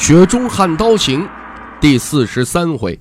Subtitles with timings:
[0.00, 1.22] 雪中悍刀行》
[1.78, 2.98] 第四十三回。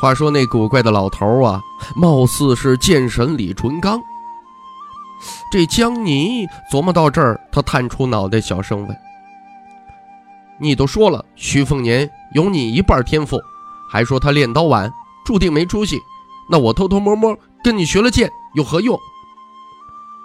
[0.00, 1.60] 话说那古怪的老头啊，
[1.94, 4.02] 貌似是剑神李淳刚。
[5.52, 8.96] 这江泥琢磨到这儿，他探出脑袋，小声问
[10.58, 13.40] ：“你都说了，徐凤年有你一半天赋，
[13.88, 14.92] 还说他练刀晚，
[15.24, 15.96] 注定没出息。
[16.50, 18.98] 那我偷偷摸摸跟你学了剑，有何用？”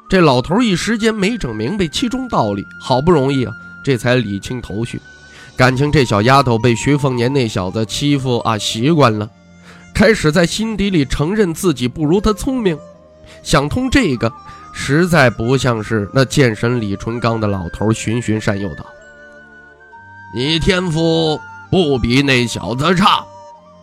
[0.10, 3.52] 这老头一时间没整明白其中道理，好不容易啊。
[3.86, 5.00] 这才理清头绪，
[5.56, 9.30] 感情这小丫头被徐凤年那小子欺负啊习惯了，
[9.94, 12.76] 开始在心底里承认自己不如他聪明。
[13.44, 14.34] 想通这个，
[14.74, 18.84] 实在不像是那剑神李淳刚的老头循循善诱道
[20.36, 21.40] ：“你天赋
[21.70, 23.24] 不比那小子差，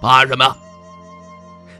[0.00, 0.56] 怕什么？”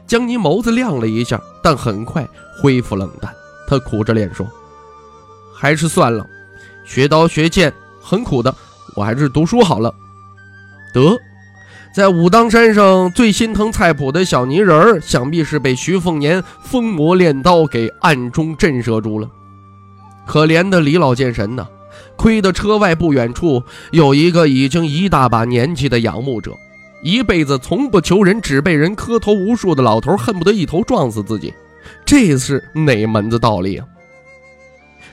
[0.07, 2.25] 江泥眸子亮了一下，但很快
[2.61, 3.35] 恢复冷淡。
[3.67, 4.47] 他苦着脸说
[5.53, 6.25] ：“还是算了，
[6.85, 8.53] 学刀学剑。”很苦的，
[8.95, 9.93] 我还是读书好了。
[10.93, 11.17] 得，
[11.95, 19.29] 在武当山上最心疼菜谱的小泥人儿，想必是被徐凤年疯魔练刀给暗中震慑住了。
[20.25, 21.65] 可怜的李老剑神呐，
[22.15, 26.51] 亏得车外不远处有一个已经一大把年纪的仰慕者，
[27.01, 31.53] 一辈子从不求人，只被人磕头无数的老头，恨不得一头撞死自己。
[32.05, 33.85] 这是哪门子道理啊？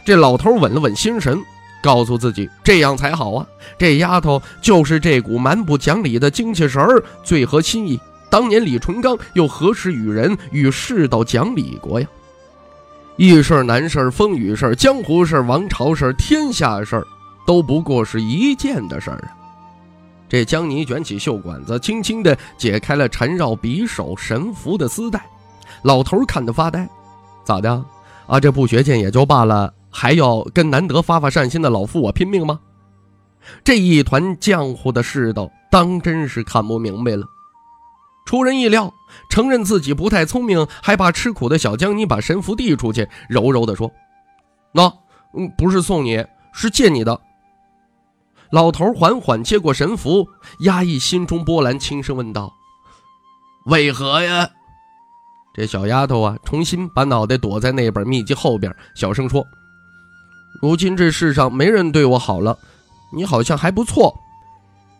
[0.04, 1.40] 这老头稳了稳心神。
[1.82, 3.46] 告诉自己这样才好啊！
[3.78, 7.98] 这丫头就是这股蛮不讲理的精气神儿最合心意。
[8.28, 12.06] 当年李淳刚又何时与人与世道讲理过呀？
[13.16, 17.04] 易事难事风雨事江湖事王朝事天下事
[17.46, 19.36] 都不过是一件的事儿啊！
[20.28, 25.20] 这江泥卷起袖管子，轻轻地解开了缠绕匕首神符的丝带。
[25.82, 26.88] 老头看得发呆，
[27.44, 27.84] 咋的？
[28.26, 29.74] 啊，这不学剑也就罢了。
[29.90, 32.60] 还要跟难得发发善心的老夫我拼命吗？
[33.64, 37.26] 这一团浆糊的世道，当真是看不明白了。
[38.26, 38.92] 出人意料，
[39.30, 43.90] 承认自己不太聪明，还怕吃苦的小江你把神符递出去，柔柔地说
[44.72, 44.92] ：“那，
[45.34, 47.18] 嗯，不是送你，是借你的。”
[48.52, 50.28] 老头缓缓接过神符，
[50.60, 52.52] 压抑心中波澜，轻声问道
[53.66, 54.48] ：“为何呀？”
[55.54, 59.44] 这小丫头啊，重新把脑袋躲在那本秘籍后边，小声说。
[60.60, 62.58] 如今这世上没人对我好了，
[63.14, 64.14] 你好像还不错，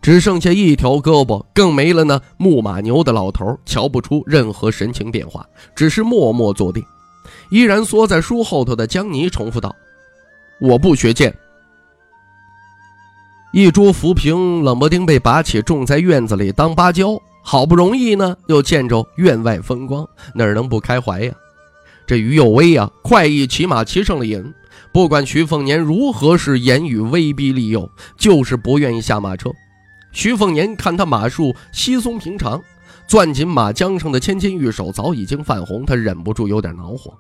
[0.01, 6.83] 只剩下一条胳膊，更没了那牧马牛的老头，瞧不出任何神情变化，只是默默坐定，
[7.51, 9.75] 依然缩在书后头的江泥重复道
[10.61, 11.35] ：“我不学剑。”
[13.53, 21.35] 一株浮萍冷不丁被拔起，种在院子里当芭蕉，好不容易呢，又见着院外风光，哪能不开怀呀？
[22.07, 24.55] 这于有威呀，快意骑马骑上了瘾。
[24.93, 29.51] 不管徐凤年如何是言语威逼利诱，就是不愿意下马车。
[30.13, 32.61] 徐凤年看他马术稀松平常，
[33.07, 37.13] 攥紧马缰上的纤纤玉手早已经泛红，他忍不住有点恼火。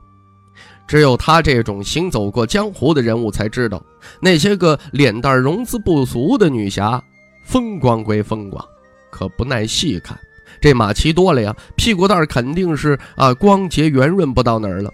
[0.88, 3.80] 只有他这种行走过江湖的人物才知道，
[4.20, 7.00] 那些个脸蛋容姿不俗的女侠，
[7.44, 8.64] 风光归风光，
[9.08, 10.18] 可不耐细看。
[10.60, 14.92] 这马骑多了呀，屁股蛋肯定是啊光洁圆润不到哪儿了。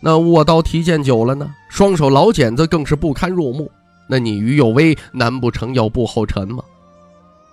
[0.00, 3.70] 那握刀提剑久了呢，双手老茧子更是不堪入目。
[4.08, 6.62] 那你于有为难不成要步后尘吗？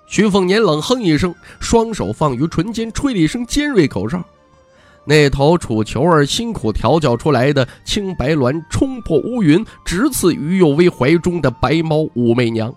[0.08, 4.24] 徐凤年冷哼一声，双手放于唇间，吹了一声尖锐口哨。
[5.04, 12.74] 那头楚球儿辛苦调教出来的青白鸾冲破乌云，直刺于有为怀中的白猫武媚娘。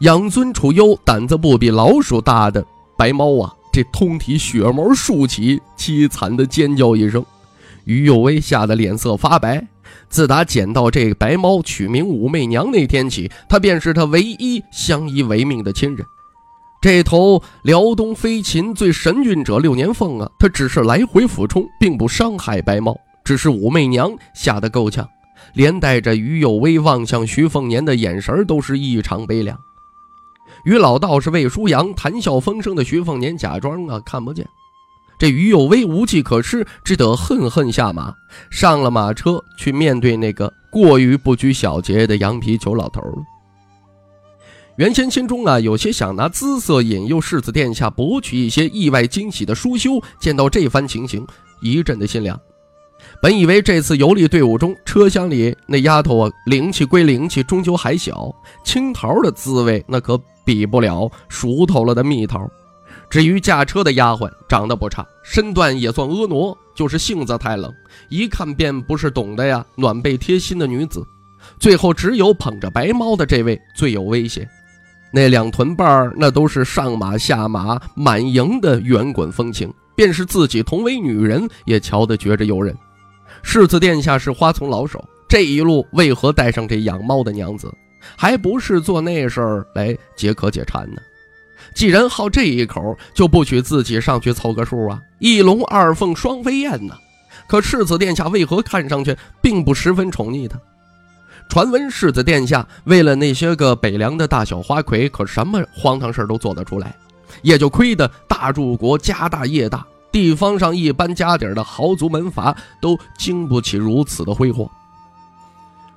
[0.00, 2.64] 养尊处优、胆子不比老鼠大的
[2.96, 7.24] 白猫啊，这通体血毛竖起，凄惨的尖叫一声。
[7.86, 9.66] 于有为吓得脸色发白。
[10.08, 16.04] 自打捡到这白猫，取名武媚娘那天起，他便是他唯一相依为命的亲人。
[16.82, 22.96] 这头辽东飞禽最神韵者六年凤啊，他只是来回俯冲，并不伤害白猫。
[23.24, 25.08] 只是武媚娘吓得够呛，
[25.54, 29.58] 连带着于有为望向徐凤年的眼神都是异常悲凉。
[30.64, 34.46] 与老道士魏舒阳谈笑风生的徐凤年，假装啊看不见。
[35.18, 38.14] 这于有为无计可施，只得恨恨下马，
[38.50, 43.16] 上了马车去面对那个过于不拘小节的羊皮球老头了。
[44.76, 51.26] 原先心中啊有些想拿姿色引诱世子殿下博取一些意外惊喜的舒修，见到这番情形，
[51.62, 52.38] 一阵的心凉。
[53.22, 58.30] 本以为这次游历队伍中，车厢里那丫头啊，灵气归灵气，终究还小，
[58.64, 62.46] 青桃的滋味那可比不了熟透了的蜜桃。
[63.08, 67.72] 至于驾车的丫鬟，长得不差，身段也算婀娜，就是性子太冷，
[68.08, 71.06] 一看便不是懂得呀暖被贴心的女子。
[71.58, 74.48] 最后只有捧着白猫的这位最有威胁。
[75.12, 82.76] 那两臀瓣，那都是上马下马满盈的圆滚风情，便是自己同为女人，也瞧得觉着诱人。
[83.42, 87.72] 世子殿下是花丛老手，这一路为何带上这养猫的娘子？
[88.16, 91.00] 还不是做那事儿来解渴解馋呢？
[91.76, 94.98] 既然好这一口，就不许自己上去凑个数啊！
[95.18, 96.94] 一龙二凤双飞燕呢？
[97.46, 100.58] 可世子殿下为何看上去并不十分宠溺他？
[101.50, 106.96] 传闻世子殿下为了那些个北凉的大小花魁，可什么荒唐事都做得出来，
[107.42, 114.70] 也就亏得大柱国家大业大，地方上一般家底的豪族门阀都经不起如此的挥霍。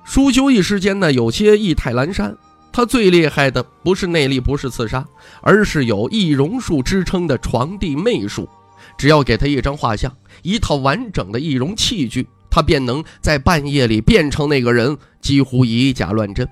[0.04, 2.36] 舒修一时间呢，有些意态阑珊。
[2.72, 5.04] 他最厉害的不是内力，不是刺杀，
[5.42, 8.48] 而是有易容术之称的床地魅术。
[8.96, 10.12] 只要给他一张画像，
[10.42, 12.26] 一套完整的易容器具。
[12.50, 16.48] 他便能在半夜里变成那个人，几乎以假乱真。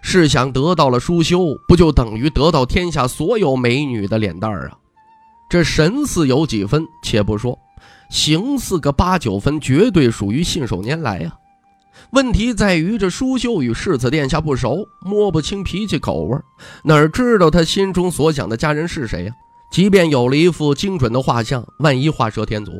[0.00, 4.78] 试想得到了舒修，不就等于得到天下所有美女的脸蛋儿啊？
[5.50, 7.58] 这神似有几分，且不说，
[8.10, 11.32] 形似个八九分，绝对属于信手拈来呀。
[12.12, 16.38] 问题在于这舒修与世子殿下不熟，摸不清脾气口味，
[16.84, 19.32] 哪知道他心中所想的家人是谁呀？
[19.72, 22.72] 即便有了一副精准的画像，万一画蛇添足？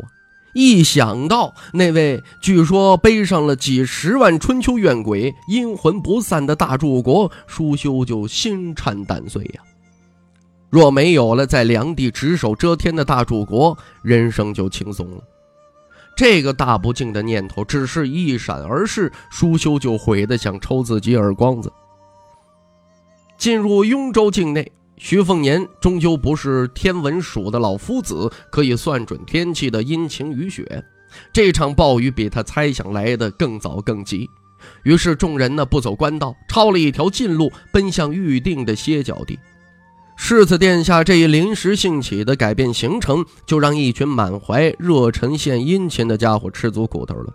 [0.54, 9.60] 一想到那位据说背上了几十万春秋怨鬼、阴魂不散的大柱国，舒修就心颤胆碎呀。
[10.70, 15.22] 若没有了在梁地只手遮天的大柱国，人生就轻松了。
[16.16, 21.70] 这个大不敬的念头只是一闪而逝，舒修就悔得想抽自己耳光子。
[23.36, 24.72] 进入雍州境内。
[24.98, 30.82] 徐凤年终究不是天文数的老夫子，可以算准天气的阴晴雨雪。
[31.34, 34.26] 这场暴雨比他猜想来的更早更急，
[34.84, 39.38] 于是众人呢不走官道，抄了一条近路，奔向预定的歇脚地。
[40.16, 47.32] 世子殿下这一临时兴起的改变行程，就让一群满怀热忱献殷勤的家伙吃足苦头了。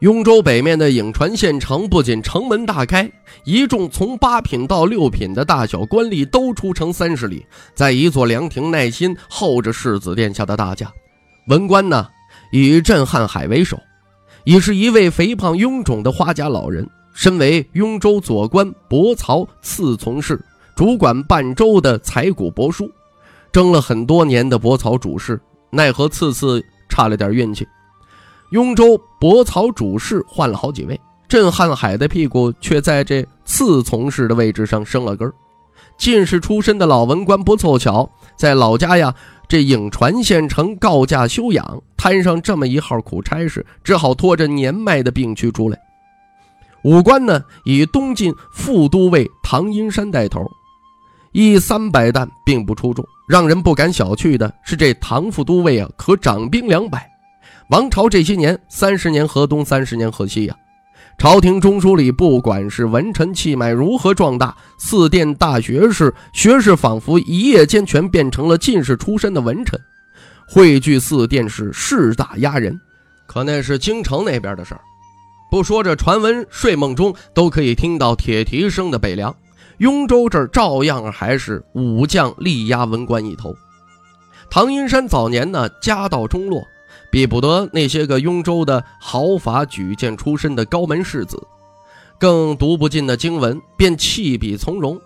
[0.00, 3.10] 雍州北面的颍川县城不仅城门大开，
[3.44, 10.92] 一众从八品到六品的大小官吏都出城三十里，在一座凉亭耐心候着世子殿下的大驾。
[11.46, 12.08] 文官呢，
[12.50, 13.78] 以镇瀚海为首，
[14.44, 16.86] 已是一位肥胖臃肿的花甲老人。
[17.14, 20.42] 身为雍州左官伯曹次从事，
[20.74, 22.90] 主管半州的财谷博书，
[23.52, 25.40] 争了很多年的伯草主事，
[25.70, 27.66] 奈何次次差了点运气。
[28.50, 30.98] 雍州博草主事换了好几位，
[31.28, 35.30] 镇瀚海的屁股却在这次从事的位置上生了根。
[35.98, 39.14] 进士出身的老文官不凑巧，在老家呀
[39.46, 45.78] 这颍川县城告假休养，摊上这么一号苦差事，只好拖着年迈的病躯出来。
[46.82, 50.44] 武官呢以东晋副都尉唐阴山带头，
[51.32, 57.10] 一三百担并不出众，让人不敢小觑的是这唐副都尉啊可掌兵两百。
[57.70, 60.54] 王朝这些年，三十年河东，三十年河西呀。
[61.16, 69.80] 朝廷中枢里，不管是文臣气脉如何壮大，四殿大学士、学士仿佛一夜间全变成了进士出身的文臣，
[70.46, 72.78] 汇聚四殿是势大压人。
[73.26, 74.80] 可那是京城那边的事儿，
[75.50, 79.34] 不说这传闻，睡梦中都可以听到铁蹄声的北凉，
[79.82, 83.52] 雍州这儿照样还是武将力压文官一头。
[84.48, 86.62] 唐阴山早年呢，家道中落。
[87.10, 91.36] 比不得那些个雍州的豪法举荐出身的高门世子，
[92.16, 94.98] 更读不尽的经文，便弃笔从戎，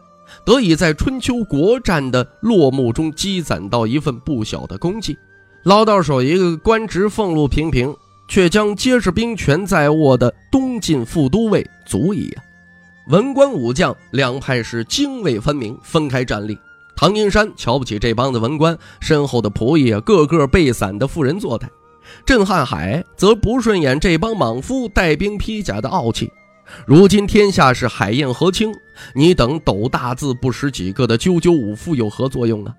[0.45, 5.17] 得以在春秋国战的落幕中积攒到一份不小的功绩。
[5.65, 7.97] 捞到手一个官职俸禄平平，
[8.29, 12.45] 却将皆是兵权在握的东晋副都尉，足矣啊！
[13.09, 16.59] 文官武将两派是泾渭分明，分开站立。
[16.97, 21.71] 唐英山瞧不起这帮子文官，身后的仆役，个个背伞的妇人作态。
[22.25, 26.33] 镇瀚海则不顺眼这帮莽夫带兵披甲的傲气。
[26.85, 28.73] 如今天下是海晏河清，
[29.15, 32.75] 你等斗大字不识几个的赳赳武夫有何作用啊？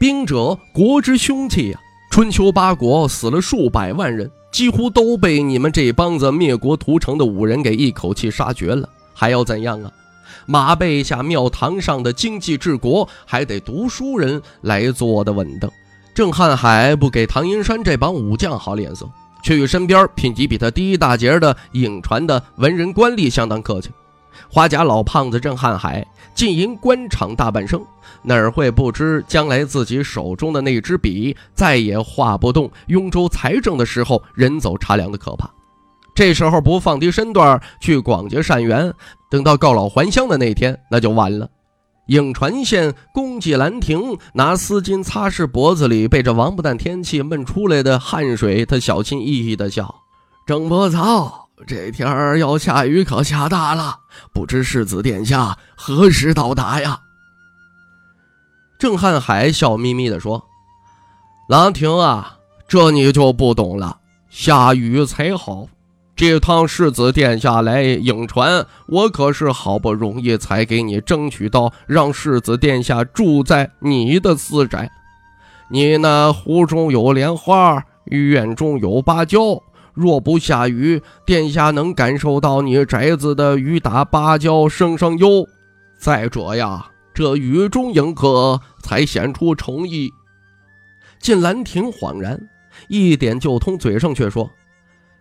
[0.00, 1.80] 兵者，国之凶器呀！
[2.10, 9.90] 春秋八国死了数百万人，几乎都被你们这帮子灭国屠城的武人给一口气杀绝了，还要怎样啊？
[10.46, 15.68] 马背下庙堂上的经济治国，还得读书人来坐的稳当。
[16.14, 19.10] 郑瀚海不给唐银山这帮武将好脸色，
[19.42, 23.90] 却与身边品级比他低一大截的颍传的文人官吏相当客气。
[24.48, 27.84] 花甲老胖子郑瀚海经营官场大半生，
[28.22, 35.50] 哪儿会不知将来自己手中的那支笔再也画不动雍州财政的时候人走茶凉的可怕？
[36.18, 38.92] 这时候不放低身段去广结善缘，
[39.30, 41.48] 等到告老还乡的那天，那就完了。
[42.08, 49.94] 颍川县公祭兰亭拿丝巾擦拭脖子里被这王八蛋天气闷出来的汗水，他小心翼翼地笑
[50.44, 54.00] ：“郑伯操。”这天儿要下雨，可下大了，
[54.34, 57.00] 不知世子殿下何时到达呀？
[58.76, 60.44] 郑瀚海笑眯眯地说
[61.48, 65.68] ：“兰亭啊，这你就不懂了，下雨才好。
[66.18, 74.90] 这趟世子殿下来颍川，我可是好不容易才给你争取到让世子殿下住在你的私宅。
[75.70, 79.62] 你那湖中有莲花，院中有芭蕉。”
[79.94, 85.46] 若不下雨，殿下能感受到你宅子的雨打芭蕉声声幽。
[86.00, 90.10] 再者呀，这雨中迎客才显出诚意。
[91.20, 92.40] 晋兰亭恍然，
[92.88, 94.50] 一点就通，嘴上却说：“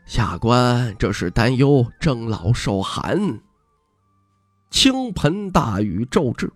[0.07, 3.39] 下官这是担忧郑老受寒。”
[4.71, 6.51] 倾盆大雨骤至，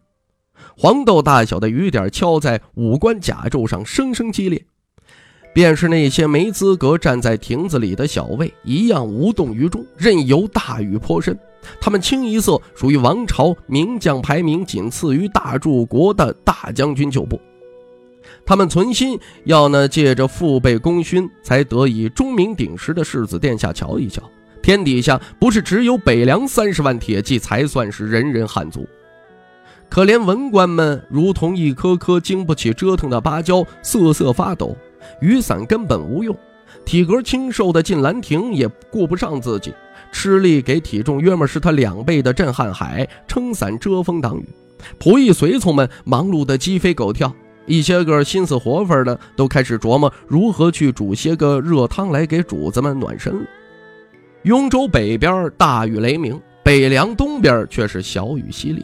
[0.78, 4.66] 黄豆大小的雨点敲在五官甲胄上，声声激烈。
[5.54, 11.38] 便是那些没资格站在亭子里的小卫，一样无动于衷，任由大雨泼身。
[11.82, 17.38] 他们清一色属于王朝名将，排名仅次于大柱国的大将军旧部。
[18.46, 24.22] 他们存心要呢，借着父辈功勋，才得以钟鸣鼎食的世子殿下瞧一瞧，
[24.62, 28.86] 天底下不是只有北凉三十万铁骑才算是人人汉族。
[29.90, 34.76] 可怜文官们如同一颗颗经不起折腾的芭蕉，瑟瑟发抖。
[35.20, 36.36] 雨伞根本无用，
[36.86, 39.74] 体格清瘦的晋兰亭也顾不上自己，
[40.12, 44.48] 吃力给体重约莫是他两倍的震撼海撑伞遮风挡雨。
[45.00, 47.34] 仆役随从们忙碌得鸡飞狗跳，
[47.66, 53.46] 一些个心思活泛的都开始琢磨如何去煮些个热汤来给主子们暖身了。
[54.44, 58.84] 雍州北边大雨雷鸣，北凉东边却是小雨淅沥。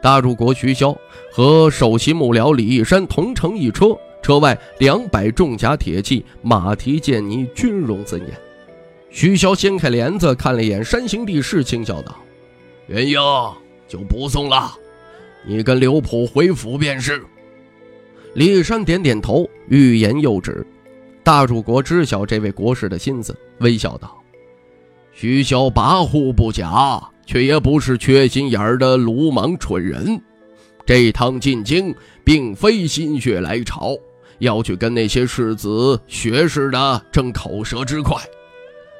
[0.00, 0.96] 大柱国徐骁
[1.32, 3.96] 和首席幕僚李义山同乘一车。
[4.22, 8.30] 车外两百重甲铁骑，马蹄见泥，军容森严。
[9.10, 12.16] 徐骁掀开帘子，看了一眼山形地势，轻笑道
[12.88, 13.20] ：“元英
[13.86, 14.72] 就不送了，
[15.46, 17.22] 你跟刘普回府便是。”
[18.34, 20.66] 李山点点头，欲言又止。
[21.22, 24.20] 大柱国知晓这位国士的心思，微笑道
[25.14, 30.20] ：“徐骁跋扈不假，却也不是缺心眼儿的鲁莽蠢人。
[30.84, 33.96] 这趟进京，并非心血来潮。”
[34.40, 38.20] 要去跟那些世子学士的争口舌之快，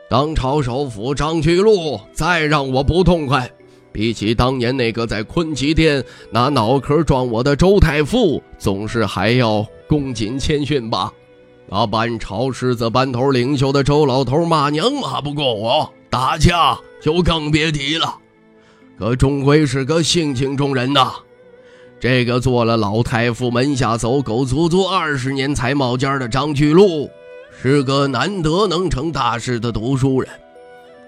[0.09, 3.51] 当朝首辅张居禄再让我不痛快，
[3.95, 11.13] 比起当年那个在坤吉殿拿脑壳撞我的周太傅，总是还要恭谨谦逊吧。
[11.69, 18.17] 那班朝狮子班头领袖的周老头骂娘骂不过我，打架就更别提了。
[18.99, 21.13] 可终归是个性情中人呐。
[22.01, 27.09] 这个做了老太傅门下走狗足足二十年才冒尖的张巨禄，
[27.63, 30.29] 是个难得能成大事的读书人。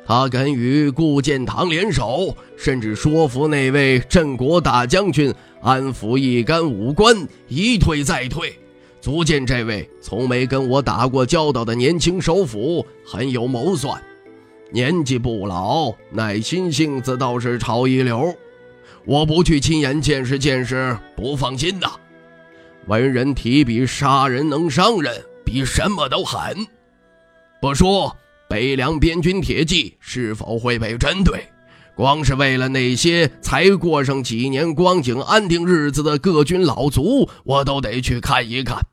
[0.06, 8.56] 他敢与顾建堂联手，甚至说服那位镇国大将军安抚一干武官，一退再退，
[9.00, 14.00] 足见这位从没跟我打过交道的年轻首辅很有谋算。
[14.70, 18.32] 年纪不老，耐心性子倒是超一流。
[19.04, 21.90] 我不去亲眼见识见识，不放心呐。
[22.86, 26.64] 文人提笔杀人能伤人，比什么都狠。
[27.60, 28.16] 不说
[28.48, 31.48] 北凉边军铁骑是否会被针对，
[31.94, 38.86] 光是为了那些才过上几年光景安定日子的各军老卒，我都得去看一看，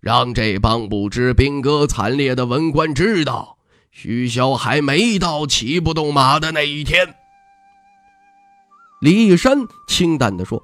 [0.00, 3.58] 让这帮不知兵戈惨烈的文官知道，
[3.90, 7.14] 徐骁还没到骑不动马的那一天。
[9.00, 10.62] 李义山清淡地说：“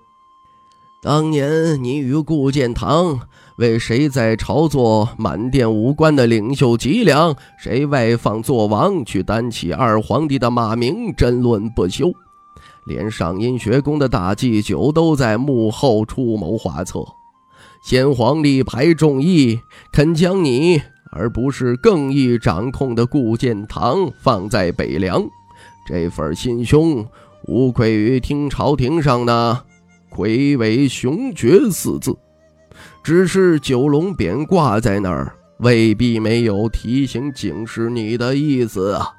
[1.03, 12.13] 当年你与顾建堂为谁在朝做满殿武官的领袖脊梁，谁外放做王去担起二皇帝的骂名，争论不休。
[12.85, 17.01] 连上阴学宫的大祭酒都在幕后出谋划策。
[17.83, 19.59] 先皇力排众议，
[19.91, 25.25] 肯将你而不是更易掌控的顾建堂放在北凉，
[25.87, 27.07] 这份心胸。”
[27.49, 29.65] 无愧于听朝廷上的
[30.11, 32.17] “魁伟雄绝”四字。
[33.07, 39.15] 只是九龙匾挂在那儿，未必没有提醒警示你的意思啊。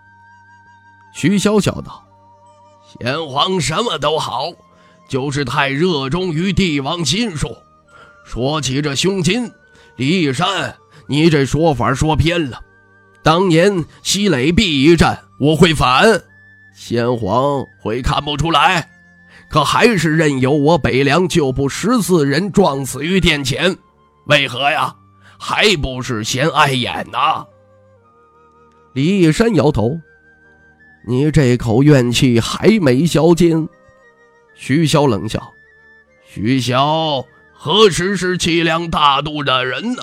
[1.14, 2.04] 徐骁笑道
[3.00, 4.50] ：“先皇什么都好，
[5.08, 7.56] 就是太热衷于帝王心术。
[8.26, 9.50] 说起这胸襟，
[9.96, 10.76] 李义山，
[11.08, 12.60] 你这说法说偏了。
[13.24, 16.24] 当年西垒壁一战，我会反，
[16.76, 18.90] 先皇会看不出来。”
[19.50, 23.76] 可还是任由我北凉旧部十四人撞死于殿前，
[24.26, 24.96] 为何呀？
[25.40, 27.46] 还不是嫌碍眼呐？
[28.94, 30.00] 李义山摇头
[31.08, 33.70] ：“你这口怨气还没消尽。”
[34.56, 35.54] 徐骁冷笑
[36.28, 37.24] ：“徐骁
[37.54, 40.02] 何时是气量大度的人呢？”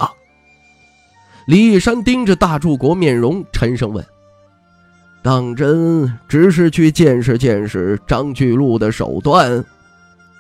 [1.47, 4.07] 李义山盯着大柱国面容，沉声问。
[5.25, 9.65] 当真只是去见识见识张巨鹿的手段？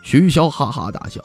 [0.02, 1.24] 徐骁哈哈大笑。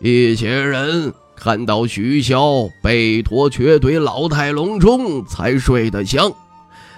[0.00, 6.32] 一些人看到徐骁背驮瘸腿老态龙钟，才睡得香。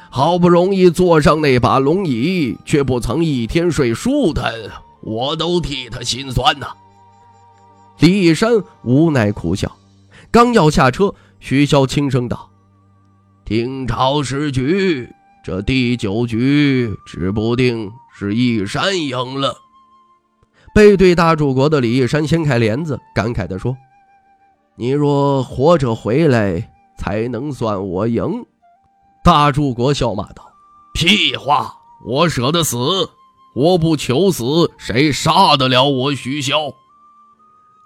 [0.08, 4.54] 好不容易坐上那把龙椅，却不曾一天睡舒坦，
[5.02, 6.68] 我都替他心酸呐。
[7.98, 8.52] 李义山
[8.84, 9.76] 无奈苦笑，
[10.30, 12.48] 刚要下车，徐骁轻声道
[13.44, 15.06] ：“听朝时局。”
[15.46, 19.56] 这第九局指不定是义山赢了。
[20.74, 23.76] 背对大柱国的李义山掀开帘子，感慨地说
[24.74, 28.44] ：“你若活着回来，才能算我赢。”
[29.22, 30.44] 大柱国笑骂道
[30.92, 31.72] ：“屁话！
[32.04, 32.76] 我舍得死，
[33.54, 36.72] 我不求死，谁杀得了我徐骁？”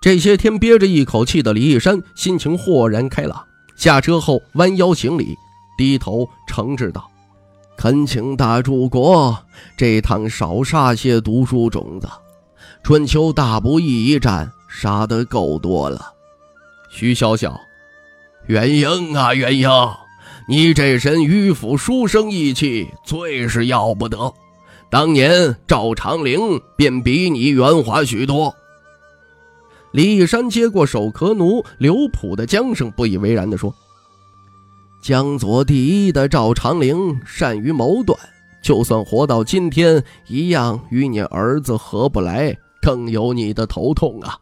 [0.00, 3.44] 这些天憋着一口气的李义山心情豁然开朗，
[3.76, 5.36] 下车后弯腰行礼，
[5.76, 7.09] 低头诚挚道。
[7.82, 9.38] 恳请大柱国
[9.74, 12.06] 这趟少杀些读书种子。
[12.82, 16.12] 春秋大不义一战杀得够多了。
[16.90, 17.58] 徐小小，
[18.46, 19.70] 元英啊元英，
[20.46, 24.30] 你这身迂腐书生义气，最是要不得。
[24.90, 28.54] 当年赵长龄便比你圆滑许多。
[29.92, 33.74] 李义山接过手壳奴刘普的缰绳，不以为然地说。
[35.10, 38.16] 江左第一的赵长龄善于谋断，
[38.62, 44.38] 就算活到今天，一样与你儿子合不来，更有你的头痛啊！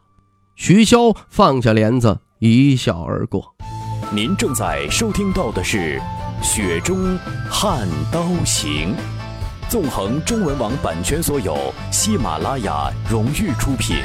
[0.55, 3.55] 徐骁放下帘子，一笑而过。
[4.11, 5.99] 您正在收听到的是
[6.43, 7.17] 《雪中
[7.49, 8.93] 悍刀行》，
[9.71, 13.97] 纵横中文网版权所有，喜马拉雅荣誉出品。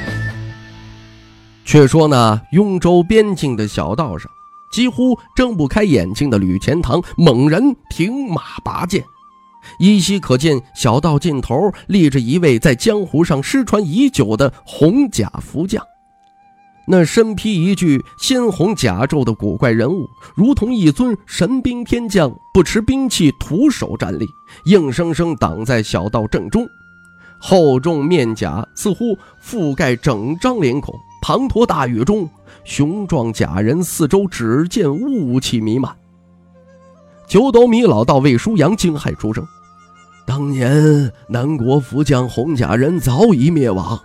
[1.67, 4.31] 却说呢，雍州边境的小道上。
[4.75, 9.05] 几乎睁不开眼睛的吕钱塘猛然停马拔剑，
[9.79, 15.81] 依稀可见小道尽头立着一位在江湖上失传已久的红甲福将。
[16.89, 24.27] 那身披一具鲜红甲胄的古怪人物，如同一尊神兵天将，不持兵器，徒手站立，
[24.65, 26.67] 硬生生挡在小道正中。
[27.39, 30.93] 厚重面甲似乎覆盖整张脸孔。
[31.25, 32.29] 滂沱大雨中，
[32.65, 35.91] 雄壮假人四周只见雾气弥漫。
[37.27, 39.43] 九斗米老道魏舒阳惊骇出声
[40.29, 43.99] ：“当年南国福将红甲人早已灭亡，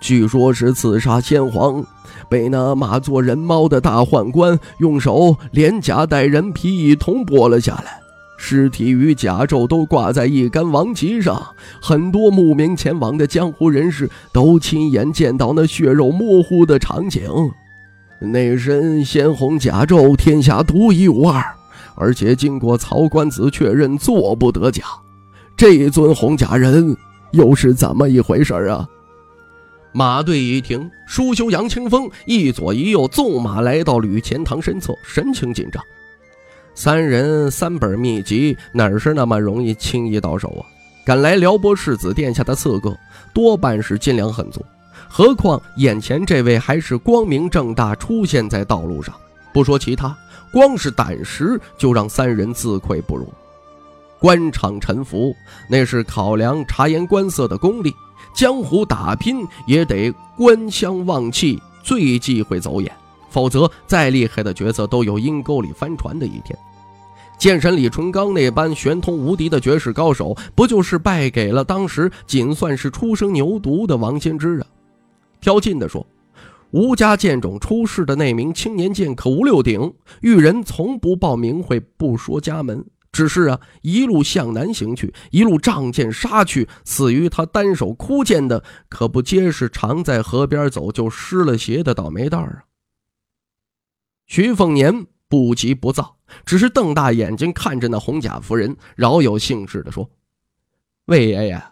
[0.00, 1.86] 据说是刺杀先皇，
[2.28, 8.00] 被那马作人猫的大宦官用手连甲带人皮一同剥了下来。”
[8.46, 11.42] 尸体与甲胄都挂在一杆王旗上，
[11.80, 17.22] 很多慕名前往的江湖人士都亲眼见到那血肉模糊的场景。
[18.20, 21.42] 那身鲜红甲胄，天下独一无二，
[21.94, 24.84] 而且经过曹官子确认，做不得假。
[25.56, 26.94] 这尊红甲人
[27.32, 28.86] 又是怎么一回事啊？
[29.92, 35.82] 马队一停，舒修、杨清风一左一右纵马来到吕钱塘身侧，神情紧张。
[36.74, 40.62] 三人三本秘籍哪是那么容易轻易到手啊？
[41.04, 42.96] 敢来撩拨世子殿下的刺客，
[43.32, 44.64] 多半是斤两很足。
[45.08, 49.14] 何况眼前这位还是光明正大出现在道路上，
[49.52, 50.16] 不说其他，
[50.52, 53.32] 光是胆识就让三人自愧不如。
[54.18, 55.34] 官场沉浮，
[55.68, 57.90] 那是考量察言观色的功力；
[58.34, 62.90] 江湖打拼，也得官相望气，最忌讳走眼。
[63.34, 66.56] 否则，再厉害的角色都有阴沟里翻船的一天。
[67.36, 74.66] 剑神李淳罡那般玄通无敌的绝世高手，不就是败给了当时仅算是初生牛犊的王仙芝啊？
[75.40, 76.06] 挑衅的说，
[76.70, 92.73] 吴家剑种出世的那名青年剑客吴六鼎，遇人从不报名讳，不说家门，只是啊，一路向南行去，一路仗剑杀去，死于他单手哭剑的，可不皆是常在河边走就湿了鞋的倒霉蛋儿啊！
[94.26, 100.08] 徐凤年不急不躁，只是瞪大眼睛看着那红甲夫人，饶有兴致地说
[101.06, 101.62] ：“魏爷爷，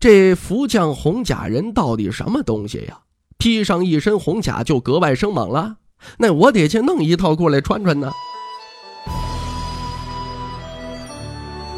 [0.00, 2.98] 这福将红甲人到底什么东西呀？
[3.38, 5.76] 披上一身红甲就格外生猛了？
[6.18, 8.10] 那我得去弄一套过来穿穿呢。”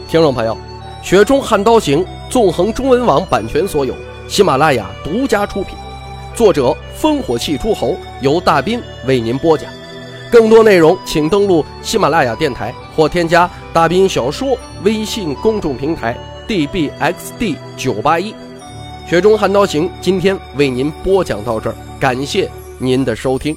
[0.09, 0.57] 听众朋友，
[1.07, 1.99] 《雪中悍刀行》
[2.31, 3.94] 纵横中文网版权所有，
[4.27, 5.77] 喜马拉雅独家出品，
[6.35, 9.77] 作者烽火戏诸侯，由大斌为您播讲。
[10.30, 18.32] 更多内容请登录喜马拉雅电台或添加大兵小说微信公众平台 dbxd 九八一。
[19.08, 23.56] 《雪中悍刀行》今天为您播讲到这儿，感谢您的收听。